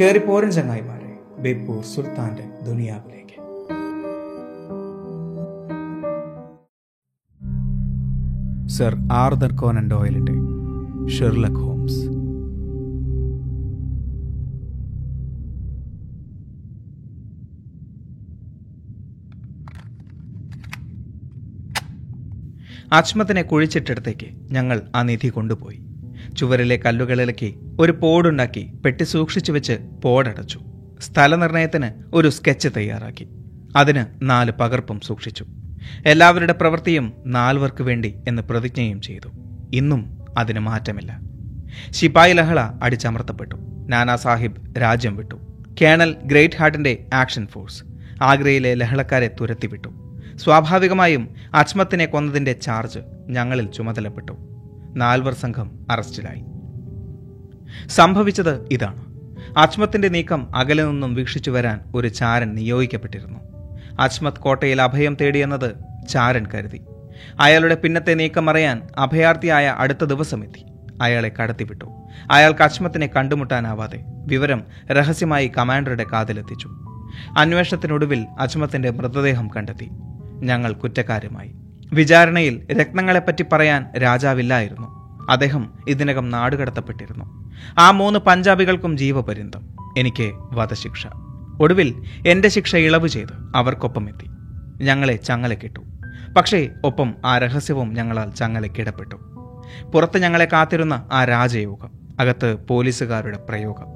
[0.00, 3.34] കയറിപ്പോരൻ ചങ്ങായിമാരെ ബേപ്പൂർ സുൽത്താന്റെ ദുനിയാവിലേക്ക്.
[8.68, 10.34] സർ ആർദർ കോനൻ ഡോയലിന്റെ
[11.08, 11.98] ഷെർലക് ഹോംസ്.
[22.94, 25.80] അച്മത്തിനെ കുഴിച്ചിട്ടിടത്തേക്ക് ഞങ്ങൾ ആ നിധി കൊണ്ടുപോയി.
[26.38, 30.60] ചുവരിലെ കല്ലുകളിളക്കി ഒരു പോടുണ്ടാക്കി പെട്ടി സൂക്ഷിച്ചു വെച്ച് പോടടച്ചു.
[31.00, 33.28] സ്ഥലനിർണയത്തിന് ഒരു സ്കെച്ച് തയ്യാറാക്കി.
[33.76, 35.46] അതിന് നാല് പകർപ്പും സൂക്ഷിച്ചു.
[36.06, 39.28] എല്ലാവരുടെ പ്രവൃത്തിയും നാൽവർക്ക് വേണ്ടി എന്ന് പ്രതിജ്ഞയും ചെയ്തു.
[39.74, 41.20] ഇന്നും അതിന് മാറ്റമില്ല.
[41.90, 43.54] ശിപായി ലഹള അടിച്ചമർത്തപ്പെട്ടു.
[43.88, 45.34] നാനാ സാഹിബ് രാജ്യം വിട്ടു.
[45.80, 47.84] കേണൽ ഗ്രേറ്റ് ഹാർട്ടിന്റെ ആക്ഷൻ ഫോഴ്സ്
[48.22, 49.88] ആഗ്രയിലെ ലഹളക്കാരെ തുരത്തിവിട്ടു.
[50.36, 54.57] സ്വാഭാവികമായും അച്മത്തിനെ കൊന്നതിന്റെ ചാർജ് ഞങ്ങളിൽ ചുമതലപ്പെട്ടു.
[54.96, 56.44] നാൽവർ സംഘം അറസ്റ്റിലായി.
[57.88, 59.08] സംഭവിച്ചത് ഇതാണ്.
[59.58, 63.38] അജ്മത്തിന്റെ നീക്കം അകലെ നിന്നും വീക്ഷിച്ചു വരാൻ ഒരു ചാരൻ നിയോഗിക്കപ്പെട്ടിരുന്നു.
[64.00, 65.76] അജ്മത് കോട്ടയിൽ അഭയം തേടിയെന്നത്
[66.08, 66.80] ചാരൻ കരുതി.
[67.40, 70.64] അയാളുടെ പിന്നത്തെ നീക്കം അറിയാൻ അഭയാർത്ഥിയായ അടുത്ത ദിവസം എത്തി
[71.02, 71.84] അയാളെ കടത്തിവിട്ടു.
[72.30, 76.68] അയാൾക്ക് അജ്മത്തിനെ കണ്ടുമുട്ടാനാവാതെ വിവരം രഹസ്യമായി കമാൻഡറുടെ കാതിലെത്തിച്ചു.
[77.38, 79.88] അന്വേഷണത്തിനൊടുവിൽ അജ്മത്തിന്റെ മൃതദേഹം കണ്ടെത്തി.
[80.32, 81.54] ഞങ്ങൾ കുറ്റക്കാരുമായി.
[81.92, 84.98] വിചാരണയിൽ രത്നങ്ങളെപ്പറ്റി പറയാൻ രാജാവില്ലായിരുന്നു.
[85.30, 87.54] അദ്ദേഹം ഇതിനകം നാടുകടത്തപ്പെട്ടിരുന്നു.
[87.78, 89.68] ആ മൂന്ന് പഞ്ചാബികൾക്കും ജീവപര്യന്തം.
[89.98, 91.06] എനിക്ക് വധശിക്ഷ.
[91.60, 94.24] ഒടുവിൽ എന്റെ ശിക്ഷ ഇളവ് ചെയ്ത് അവർക്കൊപ്പം എത്തി.
[94.84, 95.80] ഞങ്ങളെ ചങ്ങലക്കിട്ടു
[96.36, 99.14] പക്ഷേ ഒപ്പം ആ രഹസ്യവും ഞങ്ങളാൽ ചങ്ങലക്കിടപ്പെട്ടു
[99.94, 101.90] പുറത്ത് ഞങ്ങളെ കാത്തിരുന്ന ആ രാജയോഗം
[102.20, 103.86] അകത്ത് പോലീസുകാരുടെ പ്രയോഗം.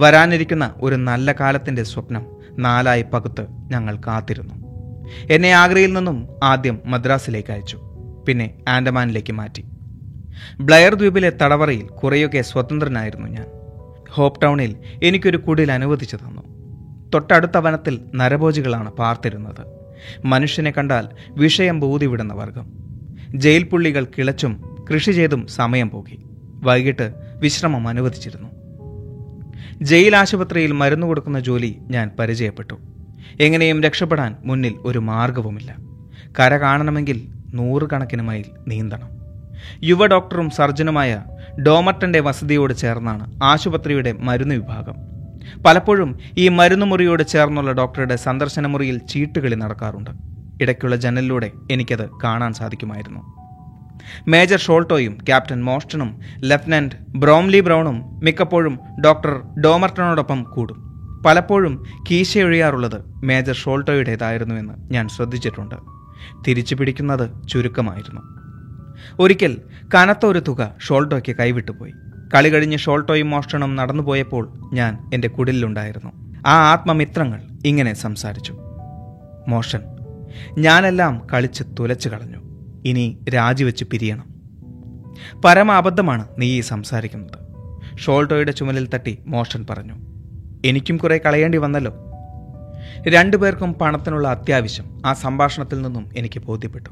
[0.00, 2.26] വരാനിരിക്കുന്ന ഒരു നല്ല കാലത്തിന്റെ സ്വപ്നം
[2.58, 4.63] നാലായി പകുത്ത് ഞങ്ങൾ കാത്തിരുന്നു.
[5.30, 7.80] എന്നെ ആഗ്രയിൽ നിന്നും ആദ്യം മദ്രാസിലേക്ക് അയച്ചു.
[8.28, 9.64] പിന്നെ ആൻഡമാനിലേക്ക് മാറ്റി.
[10.60, 13.46] ബ്ലയർ ദ്വീപിലെ തടവറയിൽ കുറേയൊക്കെ സ്വതന്ത്രനായിരുന്നു ഞാൻ.
[14.10, 16.54] ഹോപ്പ് ടൗണിൽ എനിക്കൊരു കുടിൽ അനുവദിച്ചു തന്നു.
[17.14, 19.66] തൊട്ടടുത്ത വനത്തിൽ നരഭോജികളാണ് പാർത്തിരുന്നത്.
[20.24, 22.72] മനുഷ്യനെ കണ്ടാൽ വിഷയം ബൂതിവിടുന്ന വർഗം.
[23.34, 26.18] ജയിൽ പുള്ളികൾ കിളച്ചും കൃഷി ചെയ്തും സമയം പോകി.
[26.62, 28.48] വൈകിട്ട് വിശ്രമം അനുവദിച്ചിരുന്നു.
[29.82, 32.74] ജയിൽ ആശുപത്രിയിൽ മരുന്ന് കൊടുക്കുന്ന ജോലി ഞാൻ പരിചയപ്പെട്ടു.
[33.40, 35.76] എങ്ങനെയും രക്ഷപ്പെടാൻ മുന്നിൽ ഒരു മാർഗവുമില്ല.
[36.40, 39.08] കര കാണണമെങ്കിൽ നൂറുകണക്കിന് മൈൽ നീന്തണം.
[39.84, 41.24] യുവ ഡോക്ടറും സർജനുമായ
[41.66, 44.94] ഡോമർട്ടന്റെ വസതിയോട് ചേർന്നാണ് ആശുപത്രിയുടെ മരുന്ന് വിഭാഗം.
[45.66, 50.10] പലപ്പോഴും ഈ മരുന്ന് മുറിയോട് ചേർന്നുള്ള ഡോക്ടറുടെ സന്ദർശന മുറിയിൽ ചീട്ടുകളി നടക്കാറുണ്ട്.
[50.62, 53.20] ഇടയ്ക്കുള്ള ജനലിലൂടെ എനിക്കത് കാണാൻ സാധിക്കുമായിരുന്നു.
[54.28, 60.93] മേജർ ഷോൾട്ടോയും ക്യാപ്റ്റൻ മോസ്റ്റണും ലഫ്റ്റനന്റ് ബ്രോംലി ബ്രൗണും മിക്കപ്പോഴും ഡോക്ടർ ഡോമർട്ടനോടൊപ്പം കൂടും.
[61.24, 65.74] പലപ്പോഴും കീശയൊഴിയാറുള്ളത് മേജർ ഷോൾട്ടോയുടേതായിരുന്നു എന്ന് ഞാൻ ശ്രദ്ധിച്ചിട്ടുണ്ട്.
[66.48, 68.20] തിരിച്ചു പിടിക്കുന്നത് ചുരുക്കമായിരുന്നു.
[69.18, 69.56] ഒരിക്കൽ
[69.94, 71.92] കനത്ത ഒരു തുക ഷോൾട്ടോയ്ക്ക് കൈവിട്ടുപോയി.
[72.34, 78.54] കളി കഴിഞ്ഞ് ഷോൾട്ടോയും മോഷണം നടന്നുപോയപ്പോൾ ഞാൻ എന്റെ കുടിലുണ്ടായിരുന്നു ആ ആത്മമിത്രങ്ങൾ ഇങ്ങനെ സംസാരിച്ചു.
[79.48, 79.80] മോഷൻ
[80.58, 82.38] ഞാനെല്ലാം കളിച്ച് തുലച്ചു കളഞ്ഞു.
[82.84, 84.34] ഇനി രാജിവെച്ച് പിരിയണം.
[85.44, 87.38] പരമ അബദ്ധമാണ് നീ ഈ സംസാരിക്കുന്നത്.
[87.98, 90.13] ഷോൾട്ടോയുടെ ചുമലിൽ തട്ടി മോഷൻ പറഞ്ഞു.
[90.64, 91.94] എനിക്കും കുറേ കളയേണ്ടി വന്നല്ലോ.
[93.08, 96.90] രണ്ടുപേർക്കും പണത്തിനുള്ള അത്യാവശ്യം ആ സംഭാഷണത്തിൽ നിന്നും എനിക്ക് ബോധ്യപ്പെട്ടു.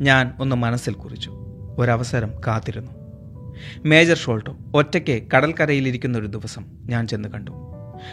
[0.00, 1.30] ഞാൻ ഒന്ന് മനസ്സിൽ കുറിച്ചു.
[1.78, 2.92] ഒരവസരം കാത്തിരുന്നു.
[3.84, 7.50] മേജർ ഷോൾട്ടോ ഒറ്റയ്ക്ക് കടൽക്കരയിലിരിക്കുന്ന ഒരു ദിവസം ഞാൻ ചെന്ന് കണ്ടു.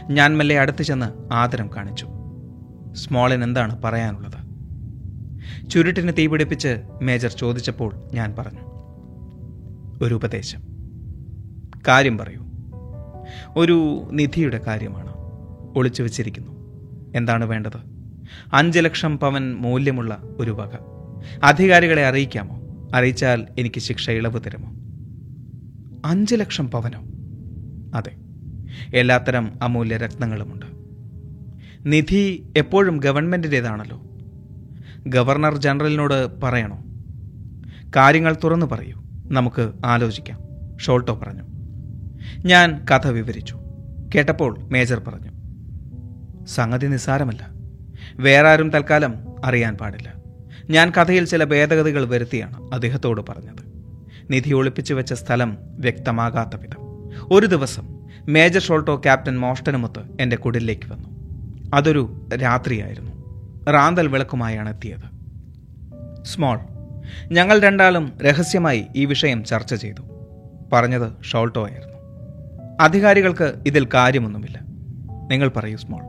[0.09, 2.07] ഞാൻ മെല്ലെ അടുത്ത് ചെന്ന് ആദരം കാണിച്ചു.
[2.93, 4.49] സ്മോളിൻ എന്താണ് പറയാനുള്ളത്?
[5.69, 8.61] ചുരുട്ടിന് തീപിടിപ്പിച്ച് മേജർ ചോദിച്ചപ്പോൾ ഞാൻ പറഞ്ഞു.
[10.01, 10.61] ഒരു ഉപദേശം.
[11.88, 12.48] കാര്യം പറയൂ.
[13.57, 15.13] ഒരു നിധിയുടെ കാര്യമാണ്.
[15.77, 16.51] ഒളിച്ചു വച്ചിരിക്കുന്നു.
[17.15, 18.00] എന്താണ് വേണ്ടത്?
[18.53, 20.69] അഞ്ച് ലക്ഷം പവൻ മൂല്യമുള്ള ഒരു വക.
[21.44, 22.59] അധികാരികളെ അറിയിക്കാമോ?
[22.95, 24.69] അറിയിച്ചാൽ എനിക്ക് ശിക്ഷ ഇളവ് തരുമോ?
[26.06, 27.03] അഞ്ച് ലക്ഷം പവനോ?
[27.98, 28.12] അതെ.
[28.95, 30.65] എല്ലാത്തരം അമൂല്യ രത്നങ്ങളുമുണ്ട്.
[31.86, 34.03] നിധി എപ്പോഴും ഗവൺമെന്റിന്റേതാണല്ലോ
[35.07, 36.83] ഗവർണർ ജനറലിനോട് പറയണോ?
[37.95, 38.95] കാര്യങ്ങൾ തുറന്നു പറയൂ.
[39.25, 40.39] നമുക്ക് ആലോചിക്കാം.
[40.77, 41.58] ഷോൾട്ടോ പറഞ്ഞു.
[42.45, 43.59] ഞാൻ കഥ വിവരിച്ചു.
[44.15, 45.30] കേട്ടപ്പോൾ മേജർ പറഞ്ഞു
[46.45, 47.50] സംഗതി നിസ്സാരമല്ല.
[48.15, 49.15] വേറെ ആരും തൽക്കാലം
[49.45, 50.13] അറിയാൻ പാടില്ല.
[50.69, 53.69] ഞാൻ കഥയിൽ ചില ഭേദഗതികൾ വരുത്തിയാണ് അദ്ദേഹത്തോട് പറഞ്ഞത്.
[54.31, 57.09] നിധി ഒളിപ്പിച്ചു വെച്ച സ്ഥലം വ്യക്തമാകാത്ത വിധം.
[57.31, 61.09] ഒരു ദിവസം മേജർ ഷോൾട്ടോ ക്യാപ്റ്റൻ മോഷ്ടനുമൊത്ത് എന്റെ കുടിലേക്ക് വന്നു.
[61.74, 63.12] അതൊരു രാത്രിയായിരുന്നു.
[63.71, 65.19] റാന്തൽ വിളക്കുമായാണ് എത്തിയത്.
[66.24, 66.59] സ്മോൾ
[67.31, 70.01] ഞങ്ങൾ രണ്ടാളും രഹസ്യമായി ഈ വിഷയം ചർച്ച ചെയ്തു
[70.74, 71.99] പറഞ്ഞത് ഷോൾട്ടോ ആയിരുന്നു.
[72.79, 74.59] അധികാരികൾക്ക് ഇതിൽ കാര്യമൊന്നുമില്ല.
[75.31, 76.01] നിങ്ങൾ പറയൂ സ്മോൾ.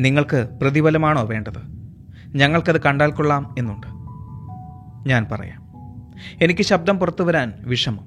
[0.00, 1.74] നിങ്ങൾക്ക് പ്രതിഫലമാണോ വേണ്ടത്?
[2.36, 3.86] ഞങ്ങൾക്കത് കണ്ടാൽ കൊള്ളാം എന്നുണ്ട്.
[5.08, 5.64] ഞാൻ പറയാം.
[6.42, 8.04] എനിക്ക് ശബ്ദം പുറത്തു വരാൻ വിഷമം.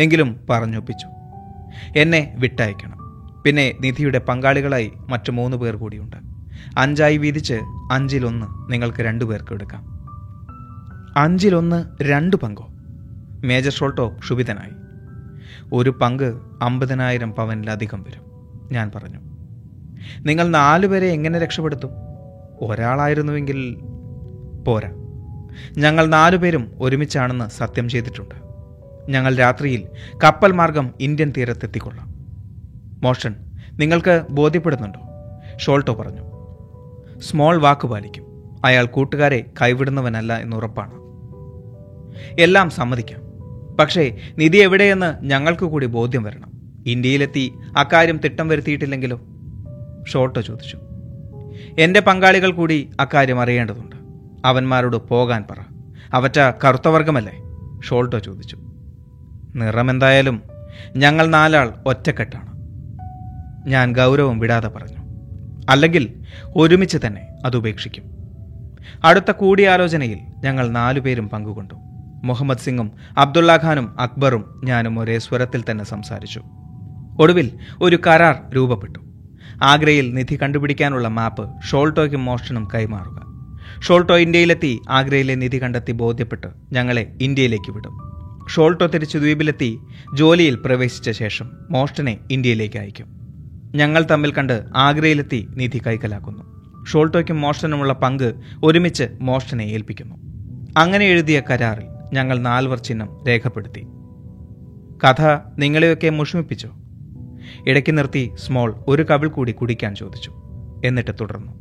[0.00, 1.06] എങ്കിലും പറഞ്ഞൊപ്പിച്ചു.
[1.98, 2.98] എന്നെ വിട്ടയക്കണം.
[3.42, 6.16] പിന്നെ നിധിയുടെ പങ്കാളികളായി മറ്റു മൂന്ന് പേർ കൂടിയുണ്ട്.
[6.78, 7.60] അഞ്ചായി വീതിച്ച്
[7.92, 9.96] അഞ്ചിലൊന്ന് നിങ്ങൾക്ക് രണ്ടു പേർക്ക് എടുക്കാം.
[11.16, 12.68] അഞ്ചിലൊന്ന് രണ്ട് പങ്കോ?
[13.44, 14.85] Major Sholto ക്ഷുഭിതനായി.
[15.72, 18.22] ഒരു പങ്ക് അമ്പതിനായിരം പവനിലധികം വരും.
[18.72, 19.18] ഞാൻ പറഞ്ഞു.
[20.20, 21.90] നിങ്ങൾ നാലുപേരെ എങ്ങനെ രക്ഷപ്പെടുത്തും?
[22.60, 23.76] ഒരാളായിരുന്നുവെങ്കിൽ
[24.64, 24.92] പോരാ.
[25.78, 28.34] ഞങ്ങൾ നാലുപേരും ഒരുമിച്ചാണെന്ന് സത്യം ചെയ്തിട്ടുണ്ട്.
[29.10, 29.88] ഞങ്ങൾ രാത്രിയിൽ
[30.24, 32.14] കപ്പൽ മാർഗം ഇന്ത്യൻ തീരത്തെത്തിക്കൊള്ളാം
[33.02, 33.34] മോഷൻ
[33.72, 35.00] നിങ്ങൾക്ക് ബോധ്യപ്പെടുന്നുണ്ടോ?
[35.56, 36.22] ഷോൾട്ടോ പറഞ്ഞു.
[37.20, 38.26] സ്മോൾ വാക്ക് പാലിക്കും.
[38.64, 41.06] അയാൾ കൂട്ടുകാരെ കൈവിടുന്നവനല്ല എന്നുറപ്പാണ്
[42.40, 43.25] എല്ലാം സമ്മതിക്കാം.
[43.78, 46.52] പക്ഷേ നിധി എവിടെയെന്ന് ഞങ്ങൾക്ക് കൂടി ബോധ്യം വരണം.
[46.86, 49.20] ഇന്ത്യയിലെത്തി അക്കാര്യം തിട്ടം വരുത്തിയിട്ടില്ലെങ്കിലോ?
[50.08, 50.78] ഷോട്ടോ ചോദിച്ചു.
[51.78, 53.96] എന്റെ പങ്കാളികൾ കൂടി അക്കാര്യം അറിയേണ്ടതുണ്ട്.
[54.46, 55.56] അവന്മാരോട് പോകാൻ പറ.
[56.12, 57.32] അവറ്റ കറുത്തവർഗമല്ലേ
[57.82, 58.56] ഷോൾട്ടോ ചോദിച്ചു.
[59.56, 60.42] നിറമെന്തായാലും
[60.96, 62.56] ഞങ്ങൾ നാലാൾ ഒറ്റക്കെട്ടാണ്.
[63.68, 64.98] ഞാൻ ഗൗരവം വിടാതെ പറഞ്ഞു.
[65.70, 66.14] അല്ലെങ്കിൽ
[66.56, 68.04] ഒരുമിച്ച് തന്നെ അത് ഉപേക്ഷിക്കും.
[69.04, 71.74] അടുത്ത കൂടിയാലോചനയിൽ ഞങ്ങൾ നാലുപേരും പങ്കുകൊണ്ടു.
[72.26, 76.42] മുഹമ്മദ് സിംഗും അബ്ദുള്ള ഖാനും അക്ബറും ഞാനും ഒരേ സ്വരത്തിൽ തന്നെ സംസാരിച്ചു.
[77.20, 77.50] ഒടുവിൽ
[77.82, 78.98] ഒരു കരാർ രൂപപ്പെട്ടു.
[79.62, 83.26] ആഗ്രയിൽ നിധി കണ്ടുപിടിക്കാനുള്ള മാപ്പ് ഷോൾട്ടോയ്ക്കും മോഷനും കൈമാറുക.
[83.82, 87.94] ഷോൾട്ടോ ഇന്ത്യയിലെത്തി ആഗ്രയിലെ നിധി കണ്ടെത്തി ബോധ്യപ്പെട്ട് ഞങ്ങളെ ഇന്ത്യയിലേക്ക് വിടും.
[88.54, 89.78] ഷോൾട്ടോ തിരിച്ചു ദ്വീപിലെത്തി
[90.14, 93.06] ജോലിയിൽ പ്രവേശിച്ച ശേഷം മോഷ്ടനെ ഇന്ത്യയിലേക്ക് അയക്കും.
[93.74, 96.44] ഞങ്ങൾ തമ്മിൽ കണ്ട് ആഗ്രയിലെത്തി നിധി കൈക്കലാക്കുന്നു.
[96.84, 98.34] ഷോൾട്ടോയ്ക്കും മോഷ്ടനുമുള്ള പങ്ക്
[98.64, 100.16] ഒരുമിച്ച് മോഷ്ടനെ ഏൽപ്പിക്കുന്നു.
[100.78, 103.86] അങ്ങനെ എഴുതിയ കരാറിൽ ഞങ്ങൾ നാൽവർ ചിഹ്നം രേഖപ്പെടുത്തി.
[105.04, 106.68] കഥ നിങ്ങളെയൊക്കെ മുഷമിപ്പിച്ചോ
[107.66, 110.32] ഇടയ്ക്ക് നിർത്തി സ്മോൾ ഒരു കവിൾ കൂടി കുടിക്കാൻ ചോദിച്ചു.
[110.84, 111.52] എന്നിട്ട് തുടർന്നു.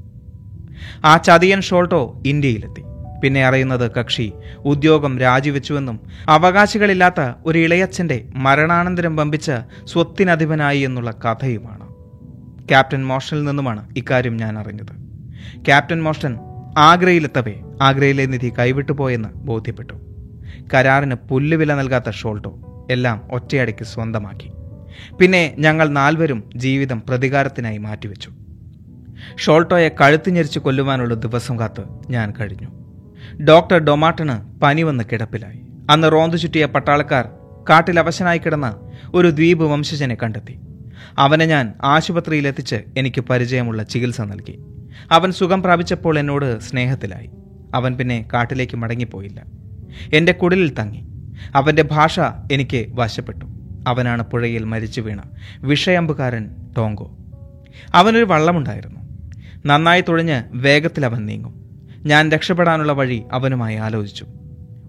[1.06, 2.84] ആ ചതിയൻ ഷോൾട്ടോ ഇന്ത്യയിലെത്തി.
[3.24, 4.34] പിന്നെ അറിയുന്നത് കക്ഷി
[4.66, 6.00] ഉദ്യോഗം രാജിവെച്ചുവെന്നും
[6.30, 9.52] അവകാശികളില്ലാത്ത ഒരു ഇളയച്ഛന്റെ മരണാനന്തരം വമ്പിച്ച
[9.86, 11.96] സ്വത്തിനധിപനായി എന്നുള്ള കഥയുമാണ്.
[12.70, 15.06] ക്യാപ്റ്റൻ മോഷനിൽ നിന്നുമാണ് ഇക്കാര്യം ഞാൻ അറിഞ്ഞത്.
[15.66, 16.38] ക്യാപ്റ്റൻ മോഷൻ
[16.78, 19.94] ആഗ്രയിലെത്തവേ ആഗ്രയിലെ നിധി കൈവിട്ടുപോയെന്ന് ബോധ്യപ്പെട്ടു.
[20.74, 22.60] കരാറിന് പുല്ലുവില നൽകാത്ത ഷോൾട്ടോ
[22.92, 24.52] എല്ലാം ഒറ്റയടിക്ക് സ്വന്തമാക്കി.
[25.20, 28.32] പിന്നെ ഞങ്ങൾ നാൽവരും ജീവിതം പ്രതികാരത്തിനായി മാറ്റിവെച്ചു.
[29.38, 32.68] ഷോൾട്ടോയെ കഴുത്തിഞ്ഞരിച്ച് കൊല്ലുവാനുള്ള ദിവസം കാത്ത് ഞാൻ കഴിഞ്ഞു.
[33.44, 35.62] ഡോക്ടർ ഡൊമാട്ടന് പനി വന്ന് കിടപ്പിലായി.
[35.90, 37.30] അന്ന് റോന്തു ചുറ്റിയ പട്ടാളക്കാർ
[37.70, 38.80] കാട്ടിൽ അവശനായി കിടന്ന
[39.14, 40.60] ഒരു ദ്വീപ് വംശജനെ കണ്ടെത്തി.
[41.18, 44.60] അവനെ ഞാൻ ആശുപത്രിയിലെത്തിച്ച് എനിക്ക് പരിചയമുള്ള ചികിത്സ നൽകി.
[45.12, 47.30] അവൻ സുഖം പ്രാപിച്ചപ്പോൾ എന്നോട് സ്നേഹത്തിലായി.
[47.74, 49.65] അവൻ പിന്നെ കാട്ടിലേക്ക് മടങ്ങിപ്പോയില്ല.
[50.14, 51.04] എന്റെ കുടലിൽ തങ്ങി.
[51.56, 52.20] അവന്റെ ഭാഷ
[52.52, 53.46] എനിക്ക് വശപ്പെട്ടു.
[53.88, 55.22] അവനാണ് പുഴയിൽ മരിച്ചു വീണ
[55.58, 57.18] വിഷയമ്പുകാരൻ ടോങ്കോ.
[57.94, 59.00] അവനൊരു വള്ളമുണ്ടായിരുന്നു.
[59.66, 61.66] നന്നായി തുഴഞ്ഞ് വേഗത്തിൽ അവൻ നീങ്ങും.
[62.06, 64.26] ഞാൻ രക്ഷപ്പെടാനുള്ള വഴി അവനുമായി ആലോചിച്ചു.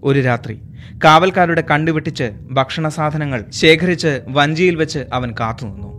[0.03, 0.61] ഒരു രാത്രി
[1.03, 5.97] കാവൽക്കാരുടെ കണ്ടുവെട്ടിച്ച് ഭക്ഷണ സാധനങ്ങൾ ശേഖരിച്ച് വഞ്ചിയിൽ വെച്ച് അവൻ കാത്തുനിന്നു.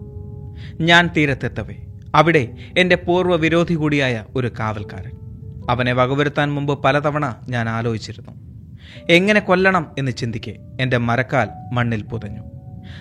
[0.81, 1.75] ഞാൻ തീരത്തെത്തവേ
[2.15, 2.49] അവിടെ
[2.79, 5.11] എന്റെ പൂർവ വിരോധി കൂടിയായ ഒരു കാവൽക്കാരൻ.
[5.71, 8.48] അവനെ വകവരുത്താൻ മുമ്പ് പലതവണ ഞാൻ ആലോചിച്ചിരുന്നു.
[9.11, 12.43] എങ്ങനെ കൊല്ലണം എന്ന് ചിന്തിക്കെ എന്റെ മരക്കാൽ മണ്ണിൽ പുതഞ്ഞു.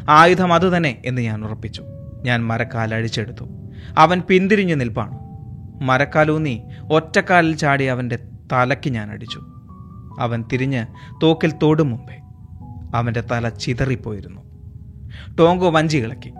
[0.09, 1.83] ആയുധം അതുതന്നെ എന്ന് ഞാൻ ഉറപ്പിച്ചു.
[2.25, 3.45] ഞാൻ മരക്കാൽ അഴിച്ചെടുത്തു.
[3.97, 5.19] അവൻ പിന്തിരിഞ്ഞു നിൽപ്പാണ്.
[5.83, 8.19] മരക്കാലൂന്നി ഒറ്റക്കാലിൽ ചാടി അവന്റെ
[8.51, 9.39] തലയ്ക്ക് ഞാൻ അടിച്ചു.
[10.19, 10.85] അവൻ തിരിഞ്ഞ്
[11.23, 12.15] തോക്കിൽ തോടും മുമ്പേ
[12.97, 14.41] അവന്റെ തല ചിതറിപ്പോയിരുന്നു.
[15.39, 16.33] ടോങ്കോ വഞ്ചി കിളക്കി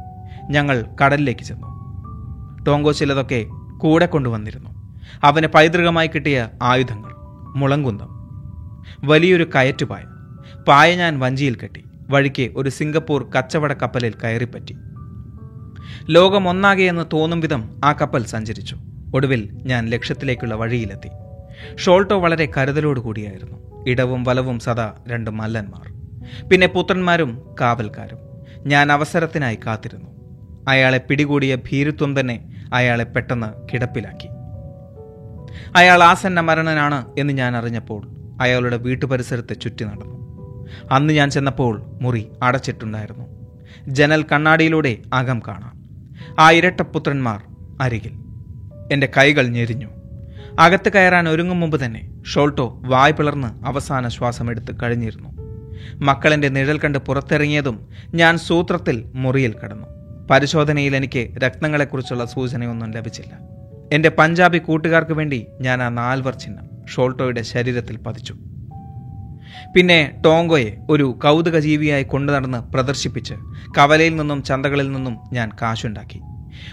[0.50, 1.68] ഞങ്ങൾ കടലിലേക്ക് ചെന്നു.
[2.64, 3.46] ടോങ്കോ ചിലതൊക്കെ
[3.78, 4.98] കൂടെ കൊണ്ടുവന്നിരുന്നു.
[5.24, 7.12] അവന് പൈതൃകമായി കിട്ടിയ ആയുധങ്ങൾ
[7.58, 8.17] മുളങ്കുന്തം
[9.04, 10.04] വലിയൊരു കയറ്റുപായ
[10.68, 11.84] പായ ഞാൻ വഞ്ചിയിൽ കെട്ടി.
[12.10, 14.76] വഴിക്ക് ഒരു സിംഗപ്പൂർ കച്ചവട കപ്പലിൽ കയറിപ്പറ്റി.
[16.10, 18.78] ലോകം ഒന്നാകെ എന്ന് തോന്നും വിധം ആ കപ്പൽ സഞ്ചരിച്ചു.
[19.14, 21.10] ഒടുവിൽ ഞാൻ ലക്ഷ്യത്തിലേക്കുള്ള വഴിയിലെത്തി.
[21.76, 25.94] ഷോൾട്ടോ വളരെ കരുതലോടുകൂടിയായിരുന്നു ഇടവും വലവും സദാ രണ്ട് മല്ലന്മാർ.
[26.50, 28.18] പിന്നെ പുത്രന്മാരും കാവൽക്കാരും.
[28.68, 30.18] ഞാൻ അവസരത്തിനായി കാത്തിരുന്നു.
[30.68, 34.28] അയാളെ പിടികൂടിയ ഭീരുത്വം തന്നെ അയാളെ പെട്ടെന്ന് കിടപ്പിലാക്കി.
[35.76, 40.28] അയാൾ ആസന്ന മരണനാണ് എന്ന് ഞാൻ അറിഞ്ഞപ്പോൾ അയാളുടെ വീട്ടുപരിസരത്തെ ചുറ്റി നടന്നു.
[40.92, 43.26] അന്ന് ഞാൻ ചെന്നപ്പോൾ മുറി അടച്ചിട്ടുണ്ടായിരുന്നു.
[43.88, 45.78] ജനൽ കണ്ണാടിയിലൂടെ അകം കാണാം.
[46.40, 47.42] ആ ഇരട്ടപ്പുത്രന്മാർ
[47.82, 48.12] അരികിൽ.
[48.92, 49.88] എന്റെ കൈകൾ ഞെരിഞ്ഞു.
[50.60, 55.30] അകത്ത് കയറാൻ ഒരുങ്ങും മുമ്പ് തന്നെ ഷോൾട്ടോ വായ് പിളർന്ന് അവസാന ശ്വാസമെടുത്ത് കഴിഞ്ഞിരുന്നു.
[55.94, 59.88] മക്കളെന്റെ നിഴൽ കണ്ട് പുറത്തിറങ്ങിയതും ഞാൻ സൂത്രത്തിൽ മുറിയിൽ കടന്നു.
[60.32, 63.32] പരിശോധനയിൽ എനിക്ക് രക്തങ്ങളെക്കുറിച്ചുള്ള സൂചനയൊന്നും ലഭിച്ചില്ല.
[63.94, 68.36] എന്റെ പഞ്ചാബി കൂട്ടുകാർക്ക് വേണ്ടി ഞാൻ ആ നാൽവർ ചിഹ്നം ഷോൾട്ടോയുടെ ശരീരത്തിൽ പതിച്ചു.
[69.76, 73.34] പിന്നെ ടോങ്കോയെ ഒരു കൗതുക കൊണ്ടുനടന്ന് കൊണ്ടു നടന്ന് പ്രദർശിപ്പിച്ച്
[73.78, 76.22] കവലയിൽ നിന്നും ചന്തകളിൽ നിന്നും ഞാൻ കാശുണ്ടാക്കി.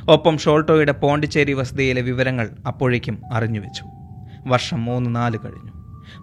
[0.08, 3.84] ഒപ്പം ഷോൾട്ടോയുടെ പോണ്ടിച്ചേരി വസതിയിലെ വിവരങ്ങൾ അപ്പോഴേക്കും അറിഞ്ഞു വെച്ചു
[4.46, 5.72] വർഷം മൂന്ന് നാല് കഴിഞ്ഞു.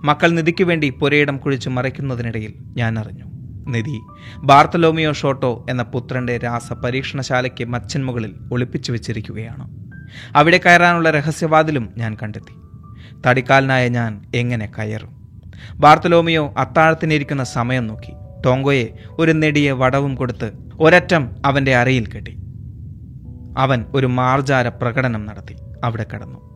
[0.04, 3.26] മക്കൾ നിധിക്ക് വേണ്ടി പുരയിടം കുഴിച്ച് മറയ്ക്കുന്നതിനിടയിൽ ഞാൻ അറിഞ്ഞു.
[3.68, 4.00] നിധി
[4.38, 8.06] ബാർത്തലോമിയോ ഷോട്ടോ എന്ന പുത്രന്റെ രാസ പരീക്ഷണശാലയ്ക്ക് മച്ചൻ
[8.52, 9.92] ഒളിപ്പിച്ചു വെച്ചിരിക്കുകയാണ്.
[10.36, 12.61] അവിടെ കയറാനുള്ള രഹസ്യവാതിലും ഞാൻ കണ്ടെത്തി.
[13.28, 15.10] തടിക്കാലനായ ഞാൻ എങ്ങനെ കയറും?
[15.76, 18.14] ബാർത്തലോമിയോ അത്താഴത്തിനിരിക്കുന്ന സമയം നോക്കി.
[18.46, 22.38] ടോങ്കോയെ ഒരു നെടിയ വടവും കൊടുത്ത് ഒരറ്റം അവന്റെ അരയിൽ കെട്ടി.
[23.58, 25.56] അവൻ ഒരു മാർജാര പ്രകടനം നടത്തി.
[25.84, 26.52] അവിടെ കടന്നു.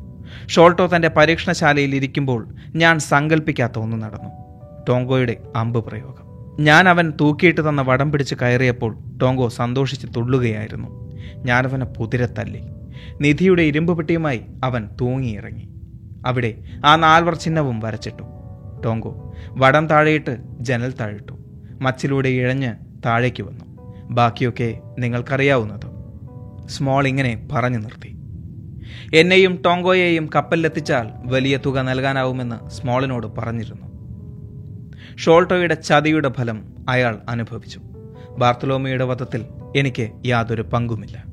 [0.48, 4.30] ഷോൾട്ടോ തന്റെ പരീക്ഷണശാലയിൽ ഇരിക്കുമ്പോൾ ഞാൻ സങ്കല്പിക്കാത്ത ഒന്ന് നടന്നു.
[4.90, 6.26] ടോങ്കോയുടെ അമ്പ് പ്രയോഗം.
[6.64, 10.88] ഞാൻ അവൻ തൂക്കിയിട്ട് തന്ന വടം പിടിച്ച് കയറിയപ്പോൾ ടോങ്കോ സന്തോഷിച്ച് തുള്ളുകയായിരുന്നു.
[11.36, 12.62] ഞാനവനെ പുതിരെ തല്ലി
[13.22, 15.75] നിധിയുടെ ഇരുമ്പ് പെട്ടിയുമായി അവൻ തൂങ്ങിയിറങ്ങി.
[16.26, 16.56] അവിടെ
[16.86, 18.24] ആ നാൽവർ ചിഹ്നവും വരച്ചിട്ടു.
[18.86, 21.34] ടോങ്കോ വടം താഴെയിട്ട് ജനൽ താഴിട്ടു.
[21.82, 23.66] മച്ചിലൂടെ ഇഴഞ്ഞ് താഴേക്ക് വന്നു.
[24.04, 25.96] ബാക്കിയൊക്കെ നിങ്ങൾക്കറിയാവുന്നത്.
[26.70, 28.18] സ്മോൾ ഇങ്ങനെ പറഞ്ഞു നിർത്തി.
[29.16, 33.96] എന്നെയും ടോങ്കോയെയും കപ്പലിലെത്തിച്ചാൽ വലിയ തുക നൽകാനാവുമെന്ന് സ്മോളിനോട് പറഞ്ഞിരുന്നു.
[35.18, 37.82] ഷോൾട്ടോയുടെ ചതിയുടെ ഫലം അയാൾ അനുഭവിച്ചു.
[38.38, 41.24] ബാർത്തലോമിയുടെ വധത്തിൽ എനിക്ക് യാതൊരു പങ്കുമില്ല.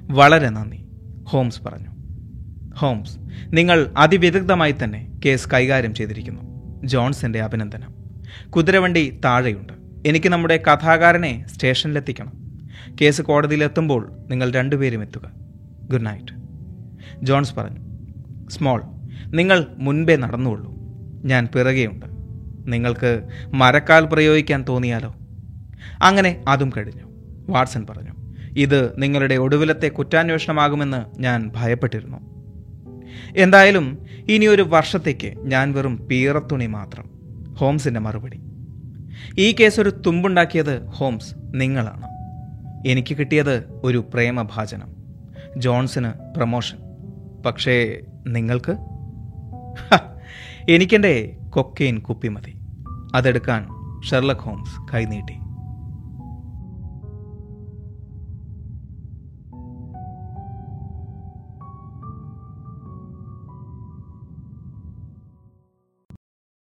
[0.00, 0.84] വളരെ നന്ദി
[1.24, 1.93] ഹോംസ് പറഞ്ഞു.
[2.74, 6.42] ഹോംസ് നിങ്ങൾ അതിവിദഗ്ധമായി തന്നെ കേസ് കൈകാര്യം ചെയ്തിരിക്കുന്നു.
[6.84, 7.94] ജോൺസിന്റെ അഭിനന്ദനം.
[8.50, 9.72] കുതിരവണ്ടി താഴെയുണ്ട്.
[10.06, 12.32] എനിക്ക് നമ്മുടെ കഥാകാരനെ സ്റ്റേഷനിലെത്തിക്കണം.
[13.00, 15.30] കേസ് കോടതിയിലെത്തുമ്പോൾ നിങ്ങൾ രണ്ടുപേരും എത്തുക.
[15.82, 16.32] Good night.
[17.22, 17.80] ജോൺസ് പറഞ്ഞു
[18.50, 18.82] സ്മോൾ
[19.26, 20.74] നിങ്ങൾ മുൻപേ നടന്നുകൊള്ളൂ.
[21.24, 22.06] ഞാൻ പിറകെയുണ്ട്.
[22.72, 25.14] നിങ്ങൾക്ക് മരക്കാൽ പ്രയോഗിക്കാൻ തോന്നിയാലോ?
[26.02, 27.04] അങ്ങനെ അതും കഴിഞ്ഞു.
[27.48, 28.12] വാട്സൺ പറഞ്ഞു
[28.56, 32.33] ഇത് നിങ്ങളുടെ ഒടുവിലത്തെ കുറ്റാന്വേഷണമാകുമെന്ന് ഞാൻ ഭയപ്പെട്ടിരുന്നു.
[33.36, 37.10] എന്തായാലും ഇനിയൊരു വർഷത്തേക്ക് ഞാൻ വെറും പീറത്തുണി മാത്രം.
[37.54, 38.40] ഹോംസിന്റെ മറുപടി.
[39.38, 42.08] ഈ കേസ് ഒരു തുമ്പുണ്ടാക്കിയത് ഹോംസ് നിങ്ങളാണ്.
[42.88, 44.88] എനിക്ക് കിട്ടിയത് ഒരു പ്രേമഭാചനം
[45.56, 46.78] ജോൺസിന് പ്രമോഷൻ.
[47.46, 48.76] പക്ഷേ നിങ്ങൾക്ക്?
[50.72, 52.58] എനിക്കെന്റെ കൊക്കെയിൻ കുപ്പി മതി.
[53.14, 53.68] അതെടുക്കാൻ
[54.10, 55.34] ഷെർലക് ഹോംസ് കൈനീട്ടി